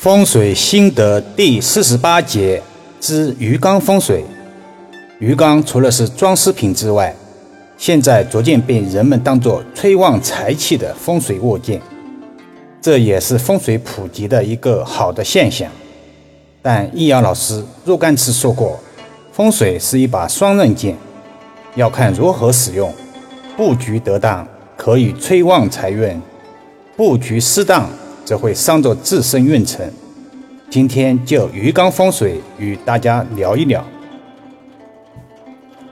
[0.00, 2.62] 风水心得第四十八节
[2.98, 4.24] 之鱼缸风水。
[5.18, 7.14] 鱼缸除了是装饰品之外，
[7.76, 11.78] 现在逐渐被人们当作催旺财气的风水物件，
[12.80, 15.70] 这也是风水普及的一个好的现象。
[16.62, 18.80] 但易遥老师若干次说过，
[19.30, 20.96] 风水是一把双刃剑，
[21.74, 22.90] 要看如何使用。
[23.54, 24.48] 布局得当，
[24.78, 26.18] 可以催旺财运；
[26.96, 27.90] 布局失当，
[28.30, 29.84] 则会伤着自身运程。
[30.70, 33.84] 今天就鱼缸风水与大家聊一聊。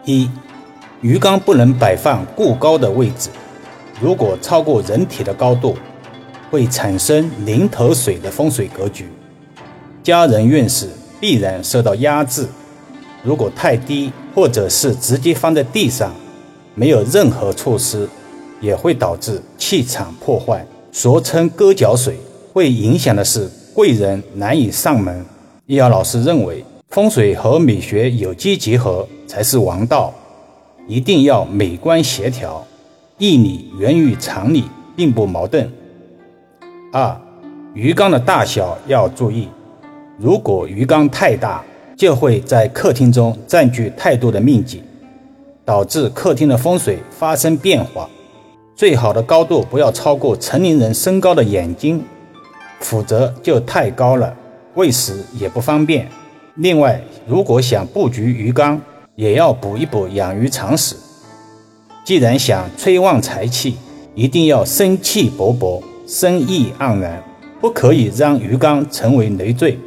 [0.04, 0.30] 一，
[1.00, 3.28] 鱼缸不能摆放过高的位置，
[4.00, 5.76] 如果超过人体的高度，
[6.48, 9.08] 会产生零头水的风水格局，
[10.04, 12.46] 家人运势必然受到压制。
[13.24, 16.14] 如果太低，或者是直接放在地上，
[16.76, 18.08] 没有任何措施，
[18.60, 22.16] 也会导致气场破坏，俗称割脚水。
[22.58, 25.24] 会影响的是贵人难以上门。
[25.66, 30.12] 易遥老师认为，风水和美学有机结合才是王道，
[30.88, 32.66] 一定要美观协调，
[33.16, 34.64] 义理源于常理，
[34.96, 35.70] 并不矛盾。
[36.92, 37.16] 二，
[37.74, 39.46] 鱼缸的大小要注意，
[40.18, 41.62] 如果鱼缸太大，
[41.96, 44.82] 就会在客厅中占据太多的面积，
[45.64, 48.10] 导致客厅的风水发生变化。
[48.74, 52.02] 最好的高度不要超过成年人身高的眼睛。
[52.80, 54.34] 否则就太高了，
[54.74, 56.08] 喂食也不方便。
[56.56, 58.80] 另外，如果想布局鱼缸，
[59.14, 60.96] 也要补一补养鱼常识。
[62.04, 63.76] 既然想催旺财气，
[64.14, 67.22] 一定要生气勃勃、生意盎然，
[67.60, 69.78] 不可以让鱼缸成为累赘。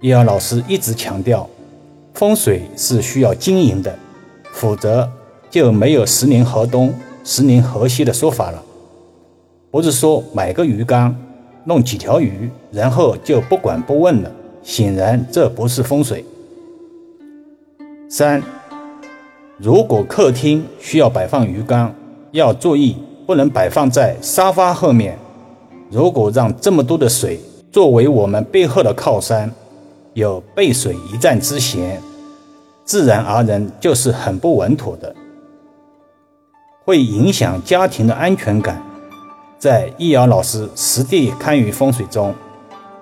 [0.00, 1.48] 易遥老师一直强调，
[2.14, 3.96] 风水是需要经营的，
[4.52, 5.10] 否则
[5.50, 6.92] 就没有十年河东、
[7.24, 8.62] 十年河西的说法了。
[9.70, 11.16] 不是说买个鱼缸。
[11.64, 14.30] 弄几条鱼，然后就不管不问了。
[14.62, 16.24] 显然这不是风水。
[18.08, 18.42] 三，
[19.58, 21.92] 如果客厅需要摆放鱼缸，
[22.30, 25.18] 要注意不能摆放在沙发后面。
[25.90, 29.50] 如果让这么多的水作为我们背后的靠山，
[30.14, 32.00] 有背水一战之嫌，
[32.84, 35.14] 自然而然就是很不稳妥的，
[36.84, 38.82] 会影响家庭的安全感。
[39.62, 42.34] 在易遥老师实地看鱼风水中，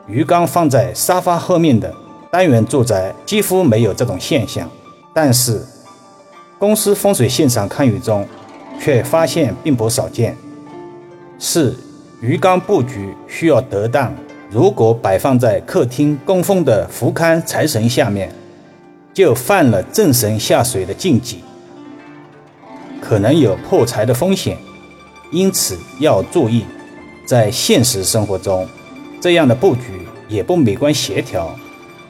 [0.06, 1.90] 鱼缸放在沙发后面的
[2.30, 4.68] 单元住宅几乎没有这种现象，
[5.14, 5.64] 但是
[6.58, 8.28] 公司风水现场看鱼中
[8.78, 10.36] 却发现并不少见。
[11.38, 11.74] 四、
[12.20, 14.12] 鱼缸布局需要得当，
[14.50, 18.30] 如果摆放在客厅供奉的福龛财神下面，
[19.14, 21.42] 就犯了正神下水的禁忌，
[23.00, 24.58] 可能有破财的风险。
[25.30, 26.64] 因此要注意，
[27.24, 28.66] 在现实生活中，
[29.20, 29.82] 这样的布局
[30.28, 31.54] 也不美观协调，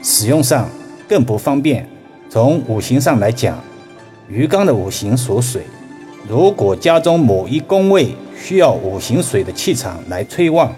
[0.01, 0.69] 使用上
[1.07, 1.87] 更不方便。
[2.29, 3.59] 从五行上来讲，
[4.27, 5.63] 鱼缸的五行属水，
[6.27, 10.73] 如果家中某一宫位需要五行水的气场来催旺，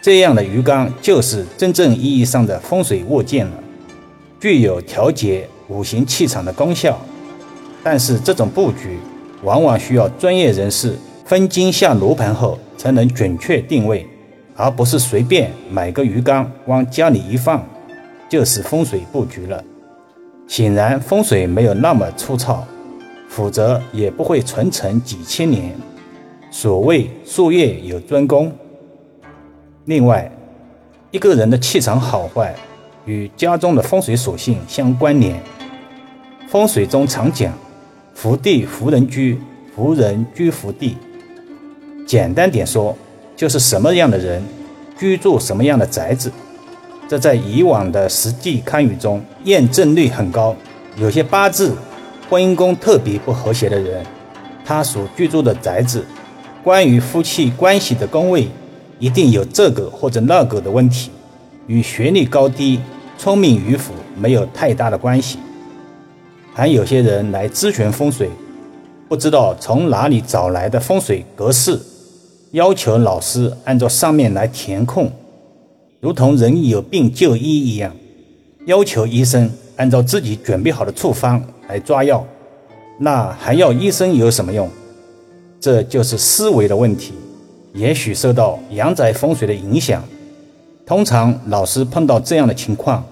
[0.00, 3.52] 这样的鱼缸就是真正意义上的风水物件了，
[4.40, 5.48] 具有调节。
[5.68, 7.00] 五行气场的功效。
[7.82, 8.98] 但是这种布局
[9.42, 10.98] 往往需要专业人士。
[11.24, 14.06] 分金下罗盘后才能准确定位，
[14.56, 17.64] 而不是随便买个鱼缸往家里一放
[18.28, 19.62] 就是风水布局了。
[20.48, 22.66] 显然风水没有那么粗糙，
[23.28, 25.72] 否则也不会传承几千年。
[26.50, 28.52] 所谓术业有专攻。
[29.86, 30.30] 另外，
[31.10, 32.54] 一个人的气场好坏
[33.06, 35.40] 与家中的风水属性相关联。
[36.48, 37.52] 风水中常讲
[38.12, 39.40] “福地福人居，
[39.74, 40.96] 福人居福地”。
[42.12, 42.94] 简单点说，
[43.34, 44.44] 就是什么样的人
[44.98, 46.30] 居住什么样的宅子。
[47.08, 50.54] 这在以往的实际堪舆中验证率很高。
[50.98, 51.74] 有些八字
[52.28, 54.04] 婚姻宫特别不和谐的人，
[54.62, 56.04] 他所居住的宅子，
[56.62, 58.46] 关于夫妻关系的宫位，
[58.98, 61.10] 一定有这个或者那个的问题，
[61.66, 62.78] 与学历高低、
[63.16, 65.38] 聪明与否没有太大的关系。
[66.52, 68.28] 还有些人来咨询风水，
[69.08, 71.80] 不知道从哪里找来的风水格式。
[72.52, 75.10] 要求老师按照上面来填空，
[76.00, 77.90] 如同人有病就医一样，
[78.66, 82.22] 要求医生按照自己准备好的处方来抓药，
[82.98, 84.68] 那还要医生有什么用？
[85.58, 87.14] 这就是思维的问题，
[87.72, 90.04] 也许受到阳宅风水的影响。
[90.84, 93.02] 通常老师碰到这样的情况，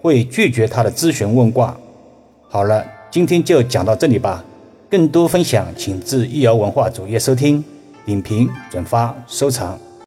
[0.00, 1.76] 会拒绝他的咨询问卦。
[2.48, 4.42] 好了，今天就讲到这里吧。
[4.88, 7.62] 更多分享，请至易瑶文化主页收听。
[8.06, 9.85] 点评、转发、收藏。